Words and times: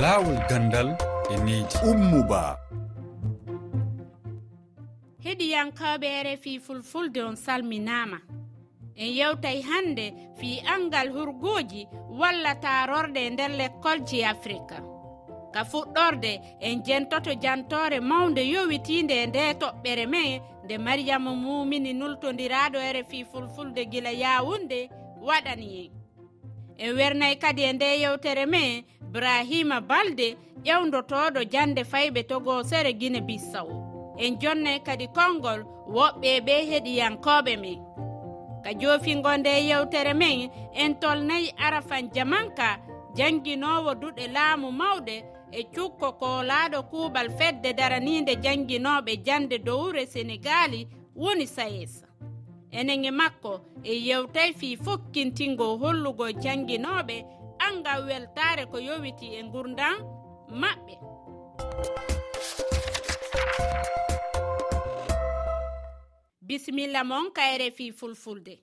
laawol 0.00 0.38
gandal 0.48 0.88
e 1.32 1.36
needi 1.44 1.76
ummuba. 1.90 2.42
Heɗiyankaɓe 5.24 6.08
rfi 6.26 6.60
fulfulde 6.60 7.20
on 7.28 7.36
salminama 7.36 8.18
en 8.96 9.10
yewtay 9.18 9.62
hande 9.62 10.06
fi 10.38 10.60
angal 10.74 11.08
hurgoji 11.16 11.88
walla 12.20 12.54
taarorde 12.54 13.20
e 13.26 13.30
nder 13.30 13.50
lekkolji 13.60 14.24
afrika. 14.24 14.76
Ka 15.54 15.64
fuɗɗorde 15.64 16.32
en 16.60 16.82
jentoto 16.84 17.32
jantore 17.42 18.00
mawde 18.00 18.42
yowitinde 18.52 19.14
e 19.22 19.26
nde 19.26 19.40
toɓɓere 19.60 20.06
me 20.06 20.22
nde 20.64 20.78
mariama 20.78 21.32
mumini 21.34 21.92
nultodiraɗo 21.92 22.78
rfi 22.96 23.24
fulfulde 23.30 23.82
gila 23.92 24.10
yawunde 24.10 24.90
waɗani 25.26 25.68
en 25.80 25.90
en 26.78 26.96
wernay 26.96 27.34
kadi 27.38 27.62
e 27.62 27.72
nde 27.72 28.00
yewtere 28.02 28.46
me 28.46 28.84
brahima 29.12 29.80
balde 29.80 30.36
ƴewdotoɗo 30.64 31.40
jande 31.52 31.82
fayɓe 31.84 32.22
togosere 32.30 32.92
guine 33.00 33.20
bissawo 33.20 33.74
en 34.18 34.38
jonnay 34.40 34.78
kadi 34.86 35.06
konngol 35.16 35.60
woɓɓe 35.94 36.30
ɓe 36.46 36.54
heɗiyankoɓe 36.70 37.52
men. 37.62 37.78
Ka 38.64 38.70
jofingo 38.80 39.30
nde 39.36 39.50
yewtere 39.68 40.14
men 40.14 40.50
en 40.74 40.94
tolnayi 41.00 41.48
arafan 41.66 42.10
jamanka 42.14 42.68
jannginowo 43.16 43.90
duɗe 44.00 44.24
laamu 44.34 44.68
mawɗe 44.80 45.16
e 45.52 45.60
cukko 45.74 46.08
koolaaɗo 46.20 46.78
kuuɓal 46.90 47.28
fedde 47.38 47.70
daraniinde 47.78 48.32
jannginooɓe 48.44 49.12
jande 49.26 49.56
dowre 49.58 50.02
sénégali 50.06 50.80
woni 51.16 51.46
sayesa. 51.46 52.06
Enen 52.78 53.04
e 53.04 53.10
makko 53.10 53.52
e 53.84 53.94
yewtay 54.08 54.52
fi 54.58 54.76
fokkintingo 54.84 55.66
hollugo 55.78 56.26
jannginooɓe 56.42 57.16
an 57.64 57.74
ngam 57.80 58.06
weltaare 58.08 58.64
ko 58.70 58.78
yowiti 58.78 59.26
e 59.38 59.42
gurdan 59.52 59.96
maɓɓe. 60.60 60.94
Bisimilla 66.40 67.04
mon 67.04 67.30
kayre 67.32 67.70
fi 67.70 67.92
fulfulde. 67.92 68.54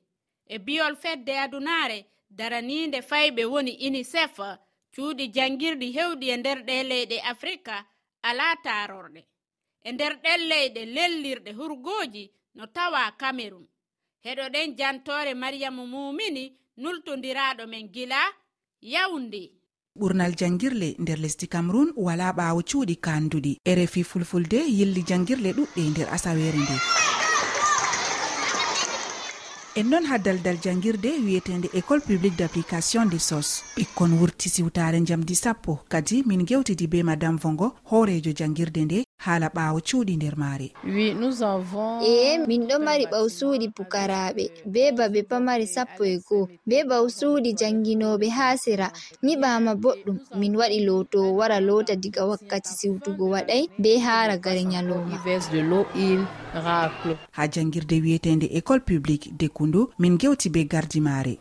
E 0.47 0.58
biyol 0.59 0.95
fedde 0.95 1.33
adunare 1.39 2.05
daraniinde 2.38 2.99
fayɓe 3.09 3.44
woni 3.53 3.73
unicef 3.88 4.36
cuuɗi 4.94 5.25
janngirɗi 5.36 5.88
hewɗi 5.97 6.25
e 6.33 6.38
nder 6.38 6.59
ɗe 6.67 6.75
leyɗe 6.89 7.17
afrika 7.31 7.75
alaa 8.30 8.55
taarorɗe 8.66 9.21
e 9.83 9.89
nder 9.91 10.14
ɗen 10.23 10.41
leyɗe 10.52 10.81
lellirɗe 10.95 11.52
hurgooji 11.59 12.23
no 12.55 12.64
tawa 12.75 13.02
cameron 13.21 13.66
heɗoɗen 14.25 14.69
jantore 14.80 15.33
mariyamu 15.41 15.83
mumini 15.94 16.44
nultodiraaɗo 16.81 17.64
men 17.71 17.86
gila 17.95 18.21
yawnde 18.84 19.42
ɓurnal 20.00 20.34
jangirle 20.39 20.95
nder 21.00 21.20
lesdi 21.23 21.48
cameron 21.48 21.89
wala 21.95 22.31
ɓaawo 22.38 22.62
cuuɗi 22.70 22.95
kanduɗi 23.06 23.52
rfi 23.78 24.03
fulfulde 24.03 24.59
yilli 24.78 25.02
jangirle 25.09 25.50
ɗuɗɗe 25.58 25.81
nder 25.92 26.08
asawere 26.16 26.59
nde. 26.64 26.76
En 29.76 29.89
noon 29.89 30.06
ha 30.06 30.17
daldal 30.17 30.58
jangirde 30.64 31.09
wiyetende 31.26 31.67
école 31.73 32.02
publique 32.02 32.38
d' 32.38 32.44
application 32.44 33.06
de 33.09 33.20
sos 33.20 33.64
ɓikkon 33.78 34.11
wurti 34.20 34.50
siwtare 34.50 35.00
jamdi 35.06 35.36
sappo. 35.36 35.80
Kadi 35.89 36.23
min 36.26 36.45
gewtidi 36.45 36.88
be 36.88 37.04
madame 37.04 37.38
vongo 37.38 37.67
hoorejo 37.89 38.31
jangirde 38.36 38.81
nde. 38.86 39.04
haala 39.25 39.47
ɓaawo 39.55 39.79
cuuɗi 39.88 40.13
nder 40.17 40.35
maare. 40.38 40.67
Ee 42.09 42.38
min 42.47 42.61
ɗo 42.69 42.75
mari 42.85 43.05
ɓawsuuɗi 43.11 43.67
pukaraɓe 43.75 44.43
be 44.73 44.91
babe 44.97 45.21
pamari 45.30 45.67
sappo 45.67 46.03
e 46.05 46.17
goo 46.27 46.47
be 46.67 46.77
ɓawsuuɗi 46.89 47.49
jannginoɓe 47.59 48.27
haa 48.38 48.57
sera. 48.63 48.88
Nyiɓama 49.23 49.71
boɗɗum 49.83 50.17
min 50.39 50.53
waɗi 50.59 50.80
lootowo 50.88 51.30
wara 51.39 51.59
loota 51.59 51.95
diga 51.95 52.25
wakkati 52.30 52.71
siwtugo 52.80 53.25
waɗay 53.33 53.63
be 53.81 53.91
haara 54.05 54.38
gare 54.38 54.63
nyalowma. 54.63 55.17
Ha 57.31 57.48
janngirde 57.48 57.95
wi'etende 58.03 58.48
école 58.58 58.80
publique 58.89 59.31
dekundu 59.39 59.89
min 59.99 60.17
gewti 60.17 60.49
be 60.49 60.65
gardi 60.65 60.99
maare 61.02 61.33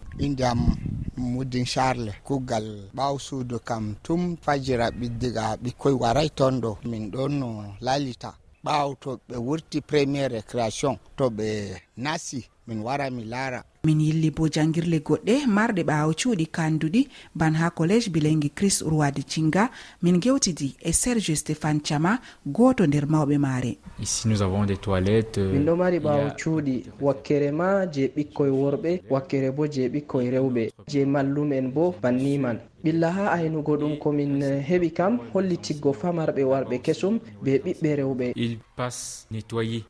muddin 1.23 1.65
charle 1.65 2.13
kugal 2.25 2.67
ɓaw 2.95 3.19
suudu 3.19 3.59
kam 3.69 3.95
tum 4.05 4.37
fajira 4.45 4.91
ɓiddiga 4.91 5.57
ɓikkoy 5.63 5.95
waray 6.03 6.29
ton 6.39 6.61
ɗo. 6.63 6.71
Min 6.91 7.11
ɗon 7.13 7.33
no 7.41 7.49
lalita. 7.81 8.31
Ɓaw 8.65 8.95
to 9.01 9.11
ɓe 9.29 9.37
wurti 9.47 9.81
premiére 9.81 10.29
récréation 10.37 10.95
to 11.17 11.25
ɓe 11.31 11.49
nasi 11.97 12.41
min 12.67 12.81
wara 12.83 13.11
mi 13.11 13.25
laara 13.25 13.65
min 13.85 14.01
yilli 14.01 14.31
bo 14.31 14.47
jangirle 14.49 14.99
goɗɗe 15.07 15.35
marɗe 15.47 15.83
ɓaawo 15.89 16.13
cuuɗi 16.21 16.47
kanduɗi 16.47 17.09
ban 17.35 17.55
ha 17.55 17.71
collége 17.71 18.09
bilengi 18.11 18.51
chris 18.55 18.83
urwadi 18.83 19.23
cinga 19.25 19.71
min 20.03 20.21
gewtidi 20.23 20.77
e 20.81 20.93
serge 20.93 21.35
stéphane 21.37 21.81
thiama 21.83 22.19
gooto 22.47 22.87
nder 22.87 23.07
mawɓe 23.07 23.39
maare. 23.39 23.79
Ici 24.01 24.29
nous 24.29 24.41
avons 24.43 24.65
des 24.65 24.77
toilettes 24.77 25.39
euh, 25.39 25.53
min 25.53 25.65
ɗo 25.67 25.77
mari 25.77 25.99
ɓaawo 25.99 26.31
cuuɗi 26.39 26.85
wakkere 27.01 27.51
ma 27.51 27.87
je 27.91 28.07
ɓikkoye 28.17 28.51
worɓe 28.51 29.01
wakkere 29.11 29.51
bo 29.51 29.67
je 29.67 29.89
ɓikkoye 29.89 30.31
rewɓe. 30.31 30.71
Je 30.89 31.05
mallum 31.05 31.53
en 31.53 31.69
bo 31.75 31.95
banni 32.03 32.39
man 32.39 32.59
ɓilla 32.85 33.09
ha 33.17 33.25
aynugo 33.37 33.77
ɗum 33.81 33.97
komin 34.03 34.43
eh, 34.43 34.61
heɓi 34.69 34.89
kam 34.99 35.19
holli 35.33 35.57
tiggo 35.65 35.93
famarɓe 35.93 36.43
warɓe 36.51 36.77
kesum 36.85 37.15
be 37.43 37.53
ɓiɓɓe 37.65 37.91
rewɓe. 37.99 38.27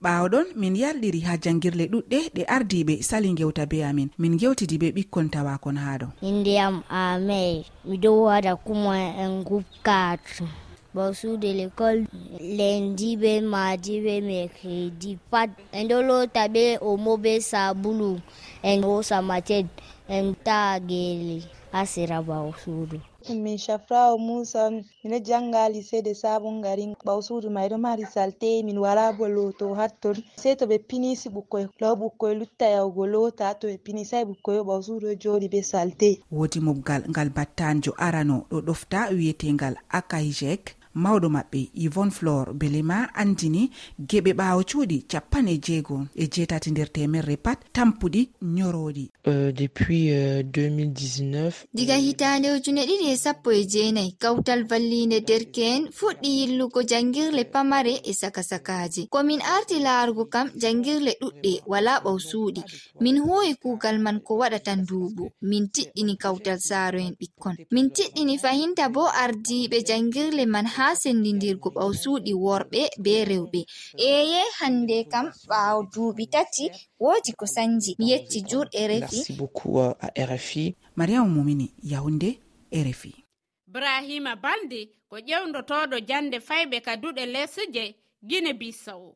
Ɓawo 0.04 0.26
ɗon 0.32 0.46
min 0.60 0.74
yalɗiri 0.76 1.20
ha 1.26 1.32
jangirle 1.42 1.84
ɗuɗɗe 1.92 2.18
ɗe 2.34 2.42
ardiɓe 2.56 3.02
sali 3.02 3.28
gewta 3.38 3.66
be 3.70 3.78
amin. 3.84 4.08
Min 4.18 4.36
gewtidi 4.40 4.76
be 4.78 4.88
ɓikkon 4.96 5.26
tawakon 5.32 5.76
ha 5.76 5.98
ɗo. 6.00 6.06
Indiyam 6.22 6.82
amey 6.90 7.64
miɗo 7.88 8.10
waɗa 8.28 8.52
kuma 8.64 8.94
en 9.22 9.42
gubkat 9.44 10.20
basude 10.94 11.48
l'école 11.58 12.04
lendi 12.58 13.16
be 13.16 13.40
madi 13.40 14.00
be 14.04 14.20
mercredi 14.20 15.18
pat. 15.30 15.50
En 15.72 15.88
ɗo 15.88 15.98
lota 16.08 16.42
ɓe 16.54 16.78
omo 16.80 17.16
be 17.16 17.40
sabulu 17.40 18.20
en 18.62 18.82
hosa 18.82 19.22
mated 19.22 19.66
en 20.08 20.34
taa 20.44 20.78
gele 20.88 21.40
ha 21.72 21.86
sera 21.86 22.22
bawo 22.22 22.52
suudu 22.64 22.98
min 23.30 23.58
shafrawo 23.58 24.18
musa 24.18 24.70
mino 25.04 25.18
janga 25.18 25.68
lycée 25.68 26.02
de 26.02 26.14
sabon 26.14 26.60
garin 26.62 26.94
ɓaw 27.06 27.20
suudu 27.22 27.50
mai 27.50 27.68
ɗo 27.68 27.78
mari 27.78 28.04
salte 28.14 28.62
min 28.64 28.78
wala 28.78 29.12
bo 29.12 29.28
loto 29.28 29.74
hatton. 29.74 30.16
Sei 30.36 30.56
to 30.56 30.66
ɓe 30.66 30.78
pinisi 30.88 31.28
ɓukkoy 31.28 31.68
law 31.80 31.94
ɓukkoy 31.96 32.34
lutta 32.40 32.66
yahugo 32.66 33.06
lota 33.06 33.54
to 33.54 33.66
ɓe 33.68 33.78
pinisai 33.78 34.24
ɓukkoy 34.24 34.58
o 34.60 34.64
ɓaw 34.64 34.80
suudu 34.82 35.06
ɗo 35.06 35.14
joɗi 35.22 35.48
be 35.50 35.62
salte. 35.62 36.18
Wodi 36.32 36.60
mobgal 36.60 37.02
ngal 37.10 37.30
battanjo 37.30 37.92
arano 37.96 38.36
ɗo 38.50 38.58
ɗofta 38.66 38.98
wiyetengal 39.16 39.74
akaijek 39.98 40.76
mawɗo 40.94 41.28
maɓɓe 41.28 41.60
yvonne 41.74 42.10
flor 42.10 42.52
belema 42.54 43.08
andini 43.14 43.70
geɓe 44.10 44.32
ɓaawo 44.38 44.62
cuuɗi 44.70 45.06
capanɗe 45.10 45.52
e 45.52 45.58
jeego 45.58 46.06
e 46.14 46.26
jeetati 46.32 46.70
nder 46.70 46.88
temerre 46.92 47.36
pat 47.36 47.58
tampuɗi 47.72 48.28
ñorooɗi 48.42 49.04
depuis 49.52 50.10
2019 50.42 51.52
diga 51.74 51.96
hitande 51.96 52.52
ujune 52.52 52.82
ɗiɗi 52.86 53.06
e 53.12 53.16
sappo 53.16 53.50
e 53.52 53.64
jeenayi 53.64 54.12
kawtal 54.18 54.64
vallinde 54.64 55.20
derke'en 55.20 55.88
fuɗɗi 55.98 56.28
yillugo 56.38 56.82
janngirle 56.82 57.44
pamare 57.44 57.94
e 58.04 58.12
saka 58.12 58.42
sakasakaji 58.42 59.06
komin 59.10 59.40
arti 59.42 59.78
laarugo 59.78 60.24
kam 60.24 60.50
janngirle 60.62 61.12
ɗuɗɗe 61.20 61.52
wala 61.66 61.92
ɓaw 62.04 62.18
suuɗi. 62.28 62.62
Min 63.00 63.16
huwi 63.24 63.54
kuugal 63.62 63.98
man 64.04 64.20
ko 64.26 64.32
waɗata 64.40 64.72
nduuɓu 64.76 65.24
min 65.50 65.64
tiɗɗini 65.74 66.14
kawtal 66.22 66.58
saaro'en 66.68 67.14
ɓikkon. 67.20 67.56
Min 67.74 67.86
tiɗɗini 67.96 68.34
fahinta 68.42 68.84
bo 68.94 69.02
ardiiɓe 69.22 69.78
janngirle 69.88 70.44
man 70.54 70.66
ha 70.74 70.81
ha 70.82 70.96
sendidirgo 70.96 71.02
sendindirgo 71.02 71.68
ɓawsuɗi 71.76 72.32
worɓe 72.44 72.80
be 73.04 73.12
rewɓe. 73.30 73.60
Eye 74.10 74.42
hande 74.58 74.96
kam 75.12 75.26
ɓawo 75.50 75.80
duuɓi 75.92 76.24
tati 76.34 76.64
woodi 77.02 77.32
ko 77.38 77.46
sanji. 77.54 77.90
Mi 77.98 78.06
yetti 78.12 78.38
juuɗe 78.48 78.68
e 80.14 80.26
refi. 80.30 80.64
Mariama 80.96 81.28
momini 81.34 81.66
yawde 81.92 82.30
rfi 82.86 83.12
brahima 83.72 84.36
balde 84.36 84.80
ko 85.08 85.16
ƴewdotoɗo 85.28 85.96
jande 86.08 86.36
fayɓe 86.48 86.76
kaduɗe 86.86 87.22
lesje 87.34 87.84
guine 88.28 88.50
bissawo 88.60 89.10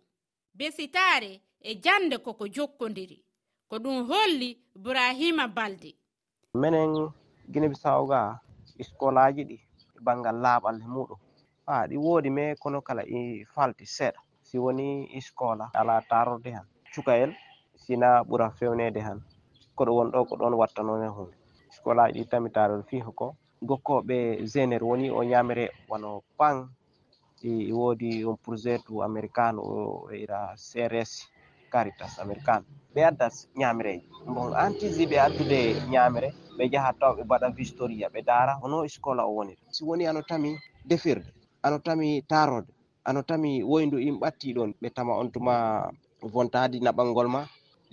besitare 0.58 1.32
e 1.60 1.70
jande 1.84 2.16
koko 2.24 2.44
jokkodiri. 2.54 3.18
Ko 3.68 3.76
ɗum 3.82 3.98
holli 4.08 4.48
brahima 4.84 5.44
balde. 5.56 5.90
Minen 6.60 6.92
guine 7.50 7.66
bisawo 7.72 8.02
ga 8.10 8.20
iskolaji 8.82 9.42
ɗi 9.48 9.56
e 9.96 9.98
banggal 10.04 10.36
laaɓal 10.44 10.76
e 10.84 10.86
muɗum. 10.94 11.20
ha 11.66 11.86
ɗi 11.88 11.96
woodi 12.04 12.30
me 12.36 12.44
kono 12.62 12.78
kala 12.86 13.02
i 13.18 13.44
falti 13.54 13.84
seeɗa 13.96 14.20
si 14.48 14.56
woni 14.64 14.86
i 15.18 15.20
ala 15.80 15.94
tarorde 16.10 16.50
han. 16.56 16.66
Cukayel 16.94 17.30
sina 17.82 18.08
ɓura 18.28 18.46
fewnede 18.58 19.00
han. 19.06 19.18
Koɗo 19.76 19.92
won 19.98 20.08
ɗo 20.12 20.20
ko 20.28 20.34
ɗon 20.40 20.54
wattanone 20.60 21.06
hunde 21.14 21.36
scolaji 21.76 22.20
ɗi 22.20 22.28
tami 22.30 22.48
tarol 22.56 22.82
fi 22.88 22.96
ko. 23.18 23.26
Gokkoɓe 23.68 24.16
génére 24.52 24.84
woni 24.90 25.06
o 25.10 25.20
ñamere 25.30 25.64
wano 25.90 26.10
pan 26.38 26.56
i 27.42 27.72
woodi 27.78 28.24
on 28.24 28.36
projet 28.44 28.80
tu 28.86 29.02
américane 29.02 29.58
o 29.58 30.08
ira 30.22 30.40
crs 30.56 31.12
caritas 31.72 32.12
américane 32.22 32.64
ɓe 32.94 33.00
adda 33.08 33.26
ñamereji 33.60 34.06
bon 34.34 34.52
antisi 34.64 35.04
ɓe 35.10 35.16
addude 35.26 35.58
ñamere 35.92 36.28
ɓe 36.56 36.64
jaha 36.72 36.90
taw 37.00 37.12
ɓe 37.16 37.22
mbaɗa 37.24 37.48
vistoria 37.58 38.08
ɓe 38.14 38.20
daara. 38.28 38.52
Hono 38.62 38.76
scola 38.88 39.22
o 39.26 39.32
woni 39.36 39.54
si 39.74 39.82
woni 39.84 40.04
ano 40.06 40.22
tami 40.22 40.50
defirde. 40.90 41.30
ano 41.66 41.76
tami 41.86 42.08
tarode 42.30 42.70
ano 43.08 43.20
tami 43.28 43.50
woyndu 43.70 43.96
in 44.08 44.16
ɓatti 44.22 44.48
ɗon 44.56 44.70
ɓe 44.80 44.88
tama 44.96 45.12
on 45.20 45.28
tuma 45.34 45.54
vontadi 46.32 46.78
naɓalngol 46.86 47.28
ma 47.34 47.40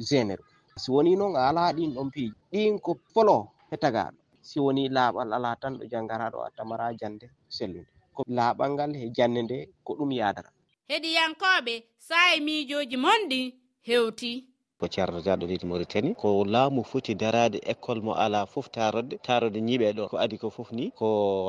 génére 0.07 0.43
si 0.81 0.87
woni 0.93 1.11
noon 1.19 1.33
a 1.39 1.41
ala 1.49 1.63
ɗin 1.77 1.91
ɗon 1.95 2.07
piiji 2.13 2.35
ɗin 2.51 2.73
ko 2.85 2.91
folo 3.13 3.35
hetagaɗo 3.71 4.17
si 4.47 4.57
woni 4.65 4.83
laaɓal 4.95 5.29
ala 5.37 5.49
tan 5.61 5.73
ɗo 5.79 5.83
janngaraɗo 5.91 6.37
a 6.45 6.49
tamara 6.57 6.85
jande 6.99 7.25
sellude. 7.55 7.87
Ko 8.15 8.21
laaɓal 8.37 8.69
ngal 8.73 8.91
e 8.95 9.09
jande 9.17 9.39
nde 9.43 9.57
ko 9.85 9.91
ɗum 9.97 10.11
yadara 10.19 10.49
heɗiyankoɓe 10.89 11.73
sae 12.07 12.33
miijoji 12.45 12.97
monɗi 13.05 13.39
hewti. 13.87 14.31
ko 14.79 14.85
ceerno 14.93 15.19
diaɗo 15.21 15.45
leydi 15.49 15.65
mauritani 15.69 16.15
ko 16.15 16.27
laamu 16.53 16.83
foti 16.83 17.15
darade 17.15 17.57
école 17.71 18.01
mo 18.05 18.13
ala 18.13 18.45
foof 18.45 18.67
tarodde 18.75 19.15
tarodde 19.27 19.59
ñiiɓe 19.61 19.93
ɗo. 19.97 20.03
Ko 20.11 20.17
adi 20.17 20.37
ko 20.37 20.49
foof 20.49 20.69
ni 20.71 20.91
ko 20.99 21.07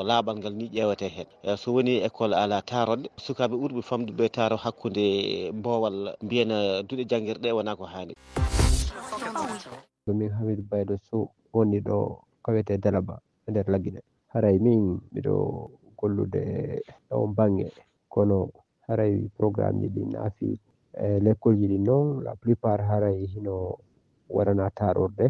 laaɓal 0.09 0.37
ngal 0.39 0.55
ni 0.55 0.67
ƴewete 0.75 1.09
hen. 1.17 1.27
Eh, 1.43 1.57
so 1.57 1.73
woni 1.75 2.01
école 2.07 2.35
ala 2.35 2.63
tarodde 2.63 3.09
sukaɓe 3.25 3.55
ɓurɓe 3.61 3.83
famdude 3.83 4.29
taro 4.37 4.57
hakkude 4.57 5.05
mbowal 5.59 5.97
mbiyana 6.25 6.57
eh, 6.65 6.83
duuɗe 6.87 7.05
jangguirɗe 7.11 7.49
wona 7.57 7.77
ko 7.77 7.85
hanni 7.85 8.15
ɗumin 10.07 10.31
hamidou 10.37 10.67
baydo 10.71 10.95
sow 11.09 11.25
woni 11.55 11.79
ɗo 11.81 11.97
kawete 12.45 12.75
dalaba 12.79 13.15
e 13.47 13.51
nder 13.51 13.67
laguiɗe 13.73 14.01
haray 14.33 14.57
min 14.65 15.01
mbiɗo 15.11 15.35
gollude 15.99 16.41
e 17.11 17.15
on 17.15 17.33
banggue 17.37 17.69
kono 18.13 18.39
haray 18.87 19.15
programme 19.39 19.81
ji 19.81 19.89
ɗi 19.95 20.03
naafi 20.13 20.49
e 20.97 21.21
lekkolji 21.21 21.67
ɗin 21.69 21.85
noon 21.85 22.23
la 22.25 22.35
plupart 22.37 22.83
haray 22.89 23.27
hino 23.27 23.79
waɗana 24.31 24.71
taɗorde 24.71 25.27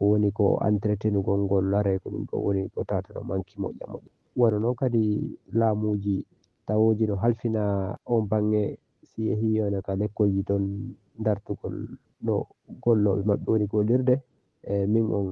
woni 0.00 0.30
ko 0.32 0.58
entretenugol 0.66 1.40
ngol 1.44 1.64
laare 1.72 1.98
ko 1.98 2.10
ɗum 2.10 2.24
ɗo 2.30 2.36
woni 2.44 2.68
ko 2.74 2.84
tata 2.84 3.12
no 3.14 3.20
manki 3.22 3.54
moƴƴa 3.60 3.86
moƴƴa. 3.92 4.10
Wano 4.36 4.58
noon 4.58 4.74
kadi 4.74 5.36
laamuji 5.52 6.24
tawoji 6.66 7.06
no 7.06 7.16
halfina 7.16 7.96
on 8.06 8.26
bange 8.28 8.78
si 9.02 9.28
yehi 9.28 9.56
yona 9.56 9.82
ka 9.82 9.92
lekkolji 9.94 10.42
ɗon 10.42 10.64
dartugol 11.18 11.76
no 12.22 12.46
golloɓe 12.82 13.22
maɓɓe 13.28 13.48
woni 13.52 13.66
gollirde 13.66 14.14
e 14.62 14.86
min 14.86 15.06
on 15.12 15.28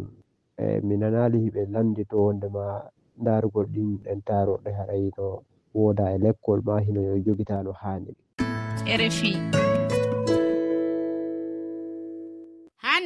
e 0.58 0.80
mi 0.86 0.96
nanali 0.96 1.38
hiɓe 1.44 1.70
landi 1.72 2.04
to 2.04 2.16
wondema 2.24 2.64
darugol 3.24 3.66
ɗin 3.66 3.98
ɗen 4.04 4.20
taroɗe 4.26 4.70
haray 4.78 5.10
no 5.16 5.42
wooda 5.74 6.12
e 6.14 6.18
lekkol 6.18 6.60
ma 6.66 6.80
hino 6.80 7.00
jogita 7.24 7.62
no 7.62 7.72
haaniri 7.72 8.16
rfi 9.00 9.67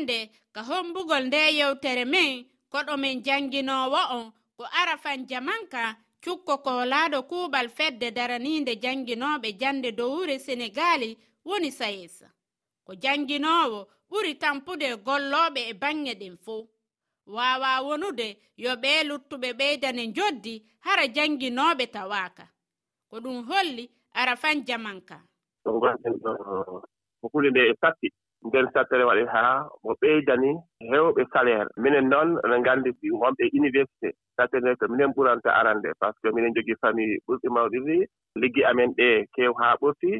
hannde 0.02 0.30
ka 0.52 0.62
hombugol 0.62 1.24
nde 1.26 1.40
yewtere 1.58 2.04
men 2.04 2.44
koɗo 2.72 2.96
min 3.02 3.22
jannginowo 3.26 4.00
on 4.18 4.32
ko 4.56 4.64
arafan 4.80 5.26
jamanka 5.30 5.96
cukko 6.24 6.54
koolaaɗo 6.64 7.18
kuuɓal 7.30 7.68
fedde 7.76 8.10
daraniinde 8.16 8.72
jannginoɓe 8.82 9.48
jannde 9.60 9.90
dowure 9.98 10.38
senegali 10.38 11.10
woni 11.44 11.70
sayesa 11.78 12.28
ko 12.86 12.92
jannginowo 13.02 13.80
ɓuri 14.10 14.32
tampude 14.42 14.86
e 14.86 14.96
gollooɓe 15.06 15.60
e 15.70 15.74
baŋŋe 15.82 16.12
ɗen 16.20 16.36
fof 16.44 16.66
waawa 17.26 17.70
wonude 17.86 18.28
yo 18.56 18.72
ɓee 18.82 19.00
luttuɓe 19.08 19.48
ɓeydane 19.58 20.02
njoddi 20.10 20.54
hara 20.84 21.04
jannginoɓe 21.16 21.84
tawaaka 21.94 22.44
ko 23.10 23.16
ɗum 23.24 23.38
holli 23.48 23.84
arafan 24.20 24.58
jamanka 24.66 25.16
ɗo 25.64 25.70
gonɗen 25.80 26.14
ɗo 26.22 26.30
huunde 27.32 27.50
nde 27.50 27.60
e 27.70 27.74
fatti 27.80 28.08
nden 28.46 28.66
sattere 28.74 29.04
waɗi 29.08 29.24
haa 29.34 29.66
mo 29.84 29.92
ɓeydani 30.00 30.50
heewɓe 30.90 31.22
salaire 31.32 31.66
minen 31.82 32.06
noon 32.12 32.28
eɗen 32.44 32.60
nganndi 32.62 32.90
wonɓe 33.22 33.44
université. 33.60 34.08
Sattere 34.36 34.60
nde 34.62 34.76
ko 34.80 34.84
minen 34.92 35.12
ɓuranta 35.16 35.50
arande 35.60 35.88
par 36.00 36.12
ce 36.14 36.18
que 36.22 36.34
minen 36.34 36.54
jogii 36.56 36.80
famille 36.82 37.18
ɓurɗi 37.26 37.48
mawɗiri 37.54 37.98
liggi 38.40 38.62
amen 38.70 38.90
ɗe 38.98 39.08
keew 39.34 39.52
haa 39.60 39.76
ɓurti. 39.80 40.10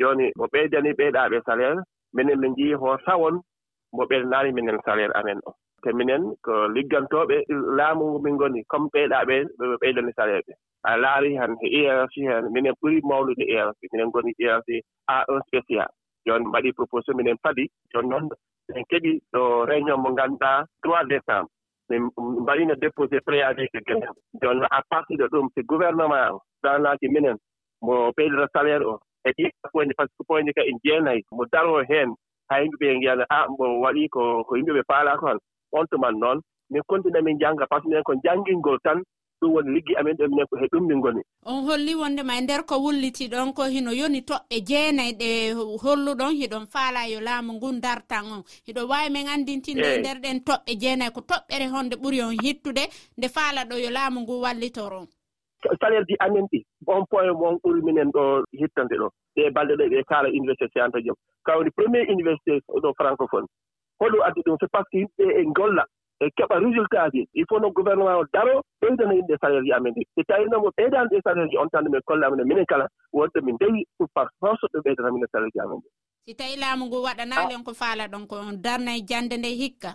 Jooni 0.00 0.26
mo 0.38 0.44
ɓeydani 0.52 0.90
ɓeyɗaaɓe 0.98 1.38
salaire 1.46 1.80
minen 2.14 2.40
min 2.40 2.52
njiyii 2.52 2.74
ho 2.80 2.96
tawon 3.06 3.36
mo 3.96 4.02
ɓeyɗanaani 4.10 4.50
minen 4.56 4.78
salaire 4.84 5.12
amen 5.20 5.38
o. 5.48 5.50
Te 5.82 5.92
minen 5.92 6.22
ko 6.44 6.52
liggantooɓe 6.74 7.36
laamu 7.78 8.04
ngu 8.10 8.18
min 8.24 8.34
ngoni 8.34 8.60
comme 8.70 8.88
ɓeyɗaaɓe 8.94 9.36
ɓe 9.58 9.64
ɓeydani 9.82 10.12
salaire 10.18 10.42
ɓe 10.46 10.52
a 10.88 10.96
laari 10.96 11.36
han 11.36 11.52
e 11.66 11.68
erc 11.86 12.12
heen 12.16 12.44
minen 12.52 12.74
ɓuri 12.80 12.98
mawnude 13.08 13.44
erc 13.56 13.76
minen 13.92 14.08
ngoni 14.08 14.32
erc 14.38 14.66
a 15.14 15.24
un 15.32 15.40
spécial. 15.48 15.88
jooni 16.26 16.44
mbaɗii 16.46 16.72
proposé 16.78 17.10
minen 17.14 17.36
padi 17.44 17.64
jooni 17.92 18.08
noon 18.08 18.28
en 18.78 18.84
keɓi 18.90 19.12
ɗo 19.32 19.64
réunion 19.70 19.98
mo 20.02 20.08
ngannduɗaa 20.10 20.64
trois 20.82 21.04
décembre. 21.04 21.50
Min 21.88 22.02
mbaɗino 22.42 22.74
déposé 22.82 23.20
préavis 23.26 23.68
que 23.72 23.78
gesen 23.86 24.12
jooni 24.42 24.64
à 24.70 24.80
partir 24.90 25.16
de 25.18 25.26
ɗum 25.32 25.48
si 25.54 25.62
gouvernement 25.62 26.30
o 26.34 26.38
danaaki 26.62 27.08
minen 27.08 27.36
mo 27.82 27.94
ɓeydata 28.16 28.46
salaire 28.54 28.84
o 28.92 28.94
e 29.26 29.30
ɗiɗa 29.36 29.68
poyde 29.72 29.92
par 29.96 30.06
ce 30.08 30.12
que 30.18 30.24
poyde 30.28 30.52
ka 30.56 30.62
en 30.70 30.78
jeenayi 30.84 31.22
mo 31.32 31.44
daroo 31.52 31.82
heen 31.90 32.10
haa 32.48 32.60
yimɓe 32.62 32.76
ɓe 32.80 32.96
ngiyana 32.96 33.24
a 33.28 33.36
ah, 33.36 33.46
mo 33.58 33.64
waɗii 33.84 34.08
ko 34.14 34.44
ko 34.46 34.52
yimɓe 34.56 34.72
ɓe 34.78 34.82
paalaa 34.90 35.16
kon 35.22 35.38
on 35.72 35.86
tuman 35.90 36.14
noon 36.22 36.38
min 36.70 36.82
kontina 36.88 37.20
min 37.22 37.38
jannga 37.40 37.66
par 37.66 37.78
ce 37.80 37.84
que 37.84 37.88
minen 37.90 38.02
ko 38.08 38.12
jannginngol 38.24 38.78
tan 38.84 38.98
ɗum 39.40 39.52
woni 39.54 39.70
liggi 39.74 39.96
amen 39.96 40.16
ɗo 40.16 40.28
minen 40.28 40.46
ko 40.50 40.56
he 40.56 40.66
ɗum 40.72 40.86
min 40.86 40.98
ngoni 40.98 41.22
on 41.46 41.64
holli 41.64 41.94
wondema 41.94 42.36
e 42.38 42.40
nder 42.40 42.62
ko 42.66 42.74
wulliti 42.78 43.28
ɗon 43.28 43.52
ko 43.54 43.62
hino 43.64 43.92
yoni 43.92 44.20
toɓɓe 44.20 44.56
jeenayi 44.68 45.12
ɗe 45.20 45.30
holluɗon 45.82 46.32
hiɗon 46.40 46.66
faala 46.66 47.08
yo 47.08 47.20
laamu 47.20 47.52
ngun 47.52 47.80
dartan 47.80 48.24
on. 48.32 48.42
Hiɗo 48.66 48.88
wawi 48.88 49.10
min 49.10 49.28
andintinde 49.28 49.88
e 49.96 49.98
nder 50.00 50.18
ɗen 50.20 50.38
toɓɓe 50.46 50.72
jeenayi 50.80 51.10
ko 51.14 51.20
toɓɓere 51.20 51.66
honde 51.72 51.94
ɓuuri 51.96 52.22
on 52.22 52.36
hittude 52.42 52.84
nde 53.18 53.28
faala 53.28 53.64
ɗo 53.64 53.76
yo 53.84 53.90
laamu 53.90 54.20
ngu 54.20 54.40
wallitoron 54.44 55.06
salaire 55.80 56.04
ji 56.08 56.16
amen 56.20 56.46
ɗi 56.52 56.64
on 56.86 57.04
point 57.10 57.32
mon 57.32 57.58
ɓuri 57.62 57.82
minen 57.82 58.10
ɗo 58.10 58.44
hittande 58.52 58.96
ɗo 59.00 59.08
ɗe 59.36 59.50
balɗe 59.54 59.74
ɗo 59.76 59.84
ɓe 59.92 60.04
kaala 60.08 60.28
université 60.28 60.68
séanta 60.72 60.98
joom. 61.04 61.16
Kawni 61.44 61.70
premier 61.70 62.04
université 62.08 62.60
ɗo 62.82 62.92
francophone 62.96 63.46
hoɗum 64.00 64.22
addi 64.26 64.40
ɗum 64.44 64.56
c'est 64.60 64.70
par 64.70 64.84
ce 64.84 64.90
que 64.90 64.98
yimɓe 64.98 65.40
e 65.40 65.44
golla 65.56 65.84
e 66.20 66.26
keɓa 66.36 66.56
résultat 66.60 67.10
ji 67.12 67.28
il 67.34 67.44
faut 67.48 67.60
no 67.60 67.70
gouvernement 67.70 68.18
o 68.20 68.24
daro 68.32 68.60
ɓeydana 68.80 69.14
yimɓe 69.14 69.36
salaire 69.40 69.64
ji 69.64 69.72
amen. 69.72 69.94
Ɗi 69.94 70.02
si 70.04 70.20
so 70.20 70.22
tawinamo 70.28 70.68
ɓeydaani 70.76 71.08
ɗe 71.10 71.20
salaire 71.24 71.50
ji 71.50 71.56
on 71.58 71.68
tan 71.72 71.84
min 71.90 72.00
kolle 72.04 72.24
amen 72.26 72.46
minen 72.46 72.66
kala 72.66 72.86
wonde 73.12 73.40
min 73.42 73.54
ndewi 73.54 73.86
pour 73.96 74.08
par 74.14 74.28
force 74.40 74.64
ɓe 74.72 74.78
ɓeydana 74.84 75.10
minen 75.12 75.28
salaire 75.32 75.52
ji 75.54 75.60
amen. 75.60 75.80
Ɗi 75.80 75.88
si 76.26 76.34
tawi 76.36 76.56
laamu 76.60 76.84
ngu 76.86 76.98
waɗanaaɗen 77.06 77.60
ah. 77.60 77.64
ko 77.64 77.72
faala 77.74 78.04
ɗon 78.12 78.26
ko 78.26 78.36
darna 78.64 78.92
e 78.98 79.02
jannde 79.08 79.36
nde 79.38 79.50
hikka? 79.60 79.90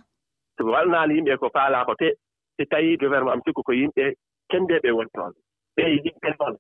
So 0.58 0.66
walnaani 0.66 1.14
yimɓe 1.18 1.38
ko 1.38 1.50
faala 1.54 1.86
ko 1.86 1.94
te 1.96 2.08
si 2.58 2.66
tawi 2.66 2.98
gouvernement 2.98 3.34
am 3.34 3.42
cikku 3.46 3.62
ko 3.64 3.72
yimɓe 3.72 4.04
kenndeeɓe 4.50 4.90
woni 4.98 5.10
toon 5.14 5.34
ɓe 5.78 5.84
yimɓe 5.94 6.30
noon 6.40 6.58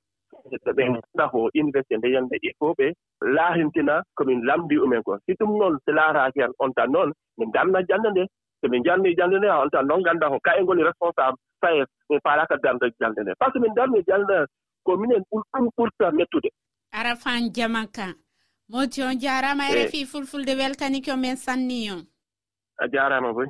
so 0.64 0.72
ɓe 0.78 0.84
ngannda 0.90 1.26
ko 1.32 1.50
université 1.62 1.98
nde 1.98 2.08
yande 2.14 2.36
il 2.42 2.54
faut 2.60 2.74
ɓe 2.78 2.94
laatintina 3.36 4.04
komin 4.16 4.46
lamdi 4.46 4.78
umen 4.78 5.02
ko. 5.04 5.18
Si 5.26 5.34
ɗum 5.40 5.58
noon 5.58 5.76
si 5.86 5.92
laaraaki 5.92 6.40
han 6.42 6.54
on 6.60 6.72
tan 6.78 6.92
noon 6.92 7.10
min 7.38 7.50
darna 7.52 7.80
jannde 7.90 8.10
nde. 8.12 8.26
so 8.62 8.70
min 8.70 8.82
njalni 8.82 9.16
jalnde 9.18 9.38
nde 9.40 9.50
on 9.52 9.70
tan 9.70 9.88
noon 9.88 10.02
ngannda 10.02 10.30
ko 10.30 10.40
ka'e 10.40 10.62
ngoni 10.64 10.84
responsable 10.84 11.38
sayes 11.62 11.88
min 12.10 12.20
faalaka 12.26 12.56
darde 12.64 12.88
jalnde 13.00 13.22
nde. 13.24 13.34
Par 13.40 13.50
ce 13.50 13.54
que 13.54 13.60
min 13.64 13.74
darni 13.76 14.04
jalnde 14.08 14.36
nde 14.36 14.48
ko 14.86 14.98
minen 14.98 15.24
ɗum 15.32 15.70
ɓurta 15.78 16.12
mettude. 16.12 16.50
Arafan 16.92 17.50
jamanka 17.56 18.08
moti 18.70 19.02
on 19.04 19.20
jarama 19.20 19.64
eh. 19.68 19.72
e 19.72 19.76
refi 19.76 20.06
fulfulde 20.06 20.54
weltaniki 20.56 21.12
ko 21.12 21.18
min 21.18 21.36
sanni 21.36 21.92
on. 21.92 22.02
A 22.80 22.88
jarama 22.88 23.34
boy. 23.34 23.48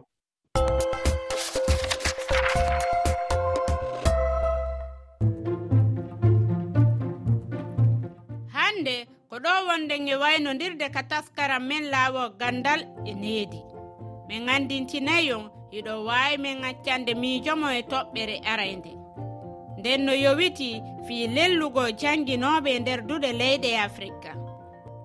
Hande 8.56 8.96
ko 9.30 9.36
ɗo 9.44 9.52
wonden 9.68 10.08
e 10.08 10.16
waynodirde 10.16 10.88
ka 10.94 11.02
taskaram 11.04 11.64
men 11.68 11.92
laawo 11.94 12.30
gandal 12.40 12.82
e 13.06 13.14
needi. 13.14 13.75
min 14.28 14.50
andintinayon 14.50 15.44
iɗo 15.78 15.94
wawi 16.08 16.38
min 16.44 16.64
accande 16.70 17.14
miijomo 17.22 17.68
e 17.70 17.82
toɓɓere 17.92 18.36
arayde. 18.52 18.92
Nden 19.80 20.06
no 20.06 20.14
yowiti 20.24 20.70
fii 21.06 21.28
lellugo 21.36 21.84
jannginoɓe 22.02 22.72
nder 22.80 23.00
duɗe 23.08 23.30
leyɗe 23.42 23.70
afrika. 23.88 24.32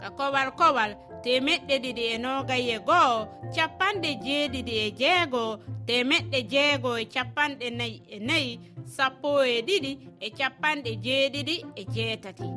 Ka 0.01 0.09
kowal 0.19 0.49
kowal 0.59 0.91
temeɗɗe 1.25 1.75
ɗiɗi 1.85 2.03
e 2.15 2.19
nogaye 2.25 2.77
goho 2.89 3.17
capanɗe 3.55 4.11
jeeɗiɗi 4.25 4.75
e 4.87 4.89
jeego 5.01 5.43
temeɗɗe 5.87 6.39
jeego 6.53 6.91
e 7.03 7.05
capanɗe 7.15 7.67
nayi 7.79 7.97
e 8.15 8.19
nayi 8.29 8.51
sappo 8.97 9.29
e 9.45 9.57
ɗiɗi 9.69 9.93
e 10.21 10.29
capanɗe 10.39 10.91
jeeɗiɗi 11.05 11.55
e 11.81 11.83
jeetati. 11.95 12.49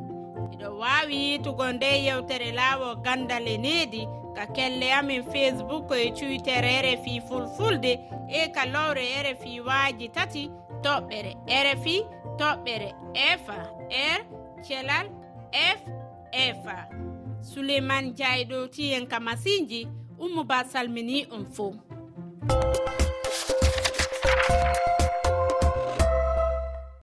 Iɗo 0.53 0.67
wawi 0.81 1.15
yiitugo 1.25 1.65
nde 1.75 1.89
yewtere 2.05 2.49
laawo 2.59 2.87
gandal 3.05 3.45
e 3.47 3.57
needi 3.65 4.01
ka 4.35 4.45
kelle 4.55 4.93
amin 4.93 5.23
facebook 5.31 5.91
e 5.91 6.11
twitter 6.11 6.61
rfi 6.85 7.21
fulfulde 7.27 7.93
e 8.29 8.41
ka 8.55 8.65
lowre 8.65 9.05
rfi 9.25 9.59
waaji 9.67 10.07
tati 10.15 10.43
toɓɓere 10.83 11.31
rfi 11.65 11.95
toɓɓere 12.39 12.89
efa 13.31 13.57
er, 13.89 14.19
r 14.19 14.21
thelal 14.65 15.07
f 15.51 15.81
efa. 16.31 16.77
Suleiman 17.41 18.13
diayɗo 18.17 18.67
tiyen 18.73 19.05
ka 19.07 19.19
masinji 19.19 19.87
ummo 20.19 20.43
ba 20.43 20.63
salmini 20.71 21.27
on 21.35 21.45
fo 21.45 21.65